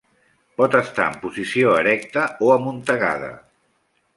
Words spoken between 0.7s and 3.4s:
estar en posició erecta o amuntegada.